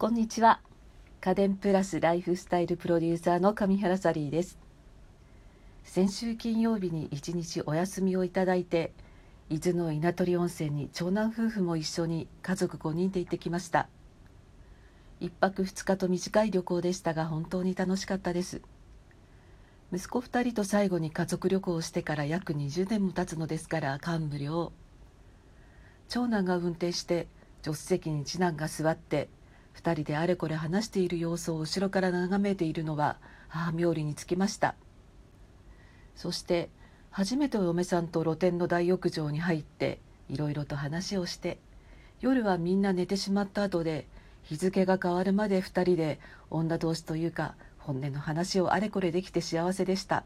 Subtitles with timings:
[0.00, 0.60] こんにちは。
[1.20, 4.58] 家電プラスライフスタイルプロデューサーの上原サリーです。
[5.84, 8.94] 先週金曜日に一日お休みをいただいて
[9.50, 13.88] 伊豆の稲取温泉に長男夫婦も一緒に家族5人で行ってきました。
[15.20, 18.62] 1泊2日と短い旅行でしたが本当に楽しかったです。
[19.92, 24.72] 息子2人と最後に家族旅行をしてから約20年も経つのですから感無量
[26.08, 27.28] 長男が運転して
[27.62, 29.28] 助手席に次男が座って
[29.76, 33.18] 2人であれこれ話している様子を後ろから眺めているのは
[33.48, 34.74] 母冥利につきました。
[36.14, 36.68] そして
[37.10, 41.58] 初めてお嫁さんと露天の大浴場に入っていろいろと話をして
[42.20, 44.06] 夜はみんな寝てしまった後で
[44.42, 50.24] 日付が変わるまで2人で女同士というか本音の話をあれこれできて幸せでした。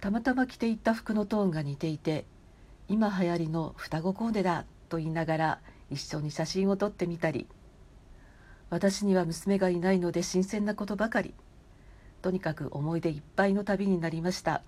[0.00, 2.26] たまたま着ていった服のトーンが似ていて
[2.88, 7.46] 今流行りの双子コーデだと言いながら一緒に写真を撮ってみたり
[8.70, 11.34] 私には娘がいないので新鮮なことばかり。
[12.22, 14.62] とにかく思い出いっぱいの旅になりました。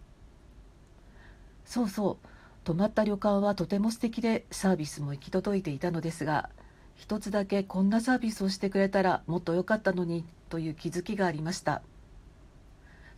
[1.64, 2.28] そうそう。
[2.64, 6.50] 泊まった旅館はとても素敵でサービスも行き届いていたのですが
[6.96, 11.82] 一つだけこんなサービスをしてくれたらもっと良かったのにという気づきがありました。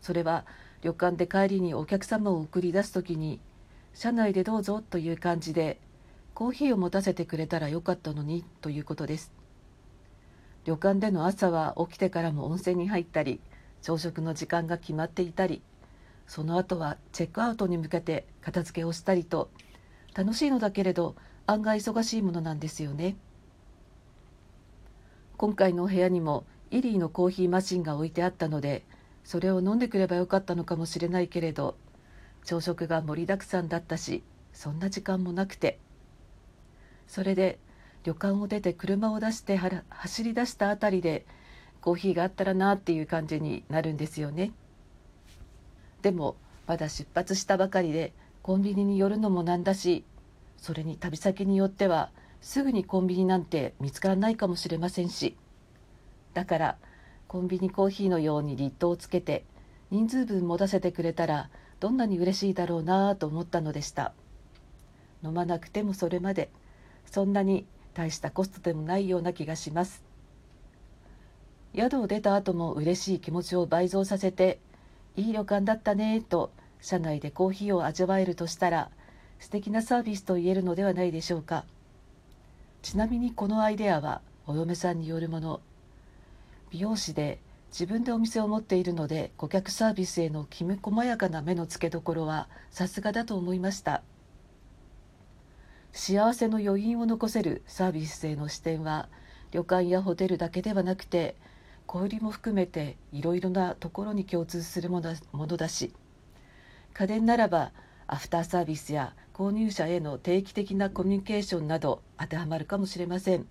[0.00, 0.46] それは
[0.82, 3.40] 旅館で帰りにお客様を送り出す時に
[3.92, 5.78] 車内でどうぞという感じで
[6.32, 9.39] コーヒーを持たせてくれたらよかったのにということです。
[10.70, 13.40] 旅館での朝は起きてからも温泉に入ったり
[13.82, 15.62] 朝食の時間が決まっていたり
[16.28, 19.50] その後はチェックアウトに向けて片付けをしたりと
[20.14, 21.16] 楽しいのだけれど
[21.48, 23.16] 案外忙しいものなんですよね。
[25.38, 28.84] 今回のお部屋にもイリーのコーヒーマシンが置いてあったので
[29.24, 31.74] それを飲んでくればよかったのかもしれないけれど
[32.44, 35.80] 朝食が盛りだくさんだったしそんな時間もなくて。
[37.08, 37.58] それで
[38.04, 41.26] 旅館を出て車を出して走り出した辺りで
[41.80, 44.52] コーヒーがあったらなっていう感じになるんですよね。
[46.02, 46.36] でも
[46.66, 50.04] まだ出発したばかりでコンビニに寄るのもなんだし
[50.56, 52.10] それに旅先によっては
[52.40, 55.36] すぐにコンビニなんて見つからないかもしれませんし。
[56.32, 56.76] だから
[57.28, 59.44] コンビニコーヒーのようにリットをつけて
[59.90, 64.14] 人数分持たせてくれたらどんなに嬉しいだろうなと思ったのでした。
[65.22, 66.50] 飲まなくてもそれまで
[67.04, 70.02] そんなに大したコストでもないような気がします。
[71.74, 74.58] 宿を出た後も嬉しい気持ちを倍増させて
[75.16, 76.50] いい旅館だったねと
[76.80, 78.90] 車内でコーヒーを味わえるとしたら
[79.38, 81.64] 素敵なサービスと言えるのではないでしょうか。
[82.82, 85.60] ちなみにこのアイデアはお嫁さんによるもの。
[86.70, 87.38] 美容師で
[87.70, 94.02] 自分でお店を持っているので顧客サービスへのきめ細やかな目の付けどころはさすがだと思いました。
[95.92, 99.08] 幸せの余韻を残せるサービスへの視点は
[99.50, 101.34] 旅館やホテルだけではなくて
[101.86, 105.92] 小売りも含めていろいろなところに共通するものだし
[106.94, 107.72] 家電ならば
[108.06, 113.46] アフターサービスや購入者への定期的なコミュニケーションなど当てはまるかもしれません。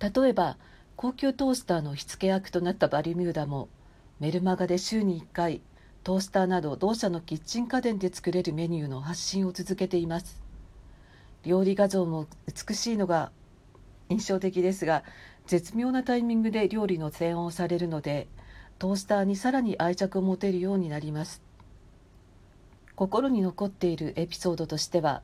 [0.00, 0.58] 例えば
[0.96, 3.68] 高級トースターの火付け役となったバリミューダも
[4.20, 5.60] メルマガで週に1回
[6.04, 10.47] トースターなど同社のキッチン家電で作れるメニューの発信を続けています。
[11.48, 13.32] 料理画像も美しいのが
[14.10, 15.02] 印象的ですが
[15.46, 18.28] 絶妙なタイミングで料理の提案をされるので
[18.78, 21.40] トースターにさらに愛着を持てるようになります。
[22.96, 25.22] 心に残っているエピソードとしては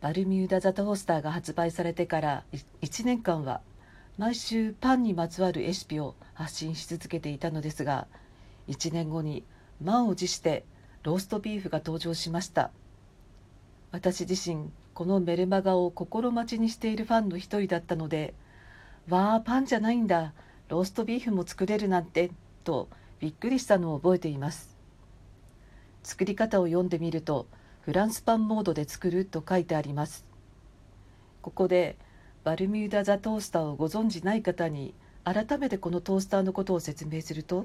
[0.00, 2.44] バルミューダ・ザ・トースターが発売されてから
[2.80, 3.60] 1年間は
[4.16, 8.06] 毎週パンにまつわるレシピを発信し続けていたのですが
[8.68, 9.44] 1年後に
[9.82, 10.64] 満を持して
[11.02, 12.70] ローストビーフが登場しました。
[13.92, 18.34] 私自身このメルマガを心待ちにしているファンの一人だったので
[19.08, 20.34] 「わあパンじゃないんだ。
[20.68, 22.30] ローストビーフも作れるなんて」
[22.64, 22.86] と
[23.18, 24.76] びっくりしたのを覚えています。
[26.02, 27.46] 作り方を読んでみると
[27.80, 30.26] フランスパンモードで作ると書いてあります。
[31.40, 31.96] ここで
[32.44, 34.92] バルミューダ・ザ・トースターをご存じない方に
[35.24, 37.64] 改めてこのトースターのことを説明すると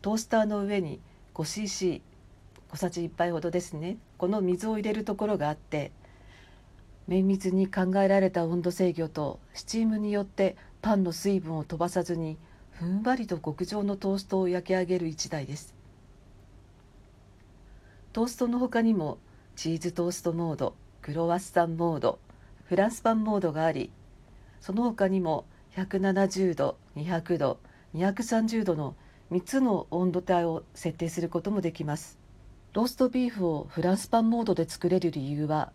[0.00, 1.00] トースターの上に
[1.34, 2.02] 5cc
[2.70, 5.90] 小さじ1杯ほどですねこの水を入れるところがあって
[7.08, 12.36] 綿密に考えられた温度制御とスチームによってパンの水分を飛ばさずに
[12.72, 15.74] ふんわりと極上のトーストを焼き上げる一台です。
[18.12, 19.18] トーストの他にも
[19.56, 22.18] チーズトーストモードクロワッサンモード
[22.64, 23.90] フランスパンモードがあり
[24.60, 25.44] その他にも
[25.76, 27.58] 170度200度
[27.94, 28.96] 230度の
[29.30, 32.18] 3つの温度帯を設定することもできます。
[32.72, 35.72] ローストビーフをフランスパンモードで作れる理由は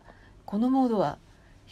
[0.52, 1.18] このモードは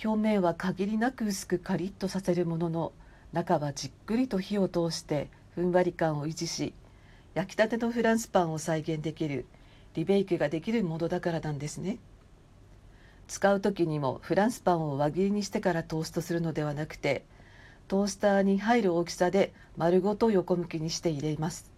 [0.06, 2.94] 表面は限りなく薄くカリッとさせるものの
[3.34, 6.74] 中はじっくりと火を通してふんわり感を維持し
[7.34, 9.46] 焼きたてのフランスパンを再現できる
[9.96, 11.98] リベイクができるものだからなんですね。
[13.28, 17.26] 使う時にもフランスパンを輪切りにしてからトーストするのではなくて
[17.90, 21.70] トースターに入る大きさで丸ごと横向きにして入れます。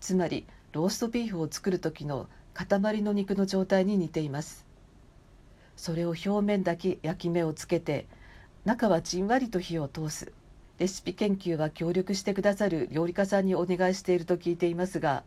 [0.00, 4.67] つまりローストビーフを作る時の塊の肉の状態に似ています。
[5.78, 8.06] それを表面だけ焼き目をつけて
[8.64, 10.32] 中はじんわりと火を通す。
[10.78, 15.24] レシピ研究は協力してくださる料理家さんにお願いしていると聞いていますが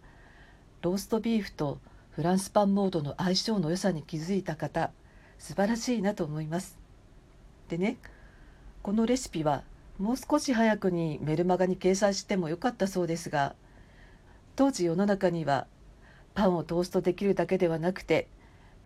[0.81, 1.79] ローストビーフと
[2.11, 4.91] フランスパンモードの相性の良さに気づいた方
[5.39, 6.77] 素晴らしいなと思います。
[7.69, 7.97] でね
[8.83, 9.63] このレシピは
[9.99, 13.55] もう少し早くにメルマガに掲載してもよかったそうですが
[14.55, 15.67] 当時世の中には
[16.33, 18.27] パンをトーストできるだけではなくて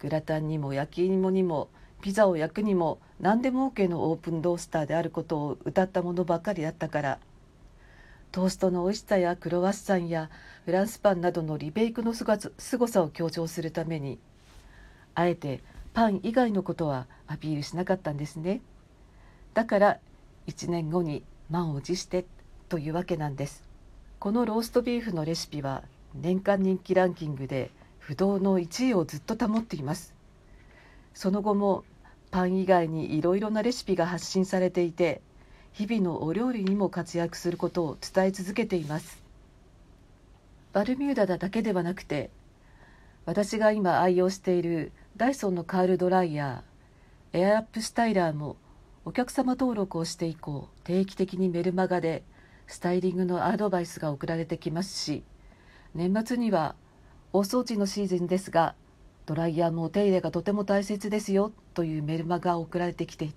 [0.06, 1.68] グラタンにも焼き芋にも
[2.04, 7.20] ピザを焼くにも何でも OK のオープンロースターであることを謳ったものばかりだったから。
[8.32, 10.30] トーストの美味しさやクロワッサンや
[10.66, 12.24] フランスパンなどのリベイクのす
[12.78, 14.20] ごさを強調するために
[15.16, 15.62] あえて
[15.96, 18.62] パン以外のことはアピールしなかったんですね。
[19.56, 19.98] だから
[20.46, 22.26] 1年後に満を持して
[22.70, 23.64] というわけなんです。
[24.20, 25.82] このローストビーフのレシピは
[26.14, 27.72] 年間人気ランキングで
[28.06, 30.14] 不動の1位をずっと保っています。
[31.16, 31.84] その後も
[32.30, 35.22] パン以外にいろいろなレシピが発信されていて
[35.74, 39.24] 日々のお料理にも活躍することを伝え続けています。
[40.72, 42.30] バルミューダだけではなくて
[43.26, 48.56] 私が今愛用しているダイソンのカールドライヤーエアアップスタイラーも
[49.04, 52.24] お客様登録をして以降定期的にメルマガで
[52.68, 55.24] スタイリングのアドバイスが送られてきますし
[55.96, 56.76] 年末には
[57.36, 58.76] 大掃除のシーズンですが
[59.26, 63.32] ドライヤーもお手入れがとても大切ですよというメルマガが送られてきて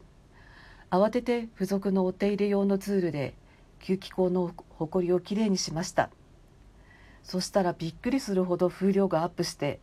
[0.88, 3.34] 慌てて付属のお手入れ用のツールで
[3.82, 6.10] 吸気口のほこりをきれいにしました。
[7.24, 9.80] そしたらびっくりするほど風量がアップして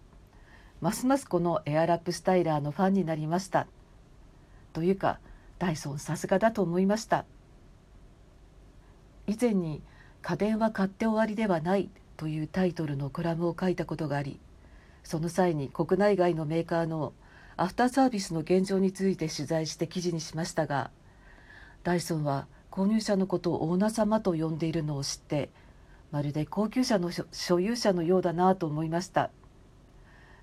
[0.80, 3.68] ますますこのエアラップスタイラーのファンになりました。
[4.72, 5.20] というか
[5.60, 7.26] ダイソンさすがだと思いました。
[9.28, 9.82] 以前に
[10.24, 14.40] 「家電は買って終わりではない」というタイトルのコラムを書いたことがあり
[15.04, 17.14] その際に国内外のメーカーの
[17.58, 20.92] アフターサービスの現状について取材して記事にしましたが
[21.84, 25.50] ダイソンは購入者のことをオーナー様と呼んでいるのを知って
[26.12, 29.32] まるで高級車の所有者のようだなと思いました。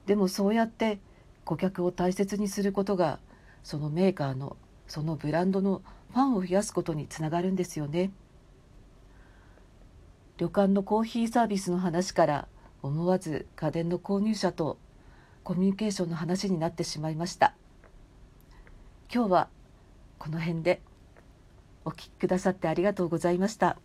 [0.06, 0.98] でもそうやって
[1.44, 3.18] 顧客を大切にすることが
[3.62, 5.82] そのメーカーのそのブランドの
[6.12, 8.10] ファンを増やすことにつながるんですよね。
[10.38, 12.48] 旅館のコーヒーサービスの話から
[12.82, 14.78] 思わず家電の購入者と
[15.44, 17.54] コミュニケーションの話になってしまいました
[19.12, 19.48] 今日は
[20.18, 20.80] この辺で
[21.84, 23.76] お聴きくださってありがとうございました。